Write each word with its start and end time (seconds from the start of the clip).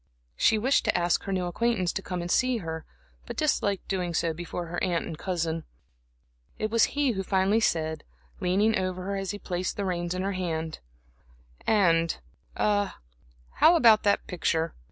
She 0.35 0.57
wished 0.57 0.83
to 0.85 0.97
ask 0.97 1.25
her 1.25 1.31
new 1.31 1.45
acquaintance 1.45 1.93
to 1.93 2.01
come 2.01 2.21
to 2.21 2.27
see 2.27 2.57
her, 2.57 2.85
but 3.27 3.37
disliked 3.37 3.87
doing 3.87 4.15
so 4.15 4.33
before 4.33 4.65
her 4.65 4.83
aunt 4.83 5.05
and 5.05 5.15
cousin. 5.15 5.63
It 6.57 6.71
was 6.71 6.97
he 6.97 7.11
who 7.11 7.21
finally 7.21 7.59
said, 7.59 8.03
leaning 8.39 8.75
over 8.75 9.03
her 9.03 9.15
as 9.15 9.29
he 9.29 9.37
placed 9.37 9.77
the 9.77 9.85
reins 9.85 10.15
in 10.15 10.23
her 10.23 10.31
hand: 10.31 10.79
"And 11.67 12.17
a 12.55 12.93
how 13.57 13.75
about 13.75 14.01
that 14.01 14.25
picture? 14.25 14.73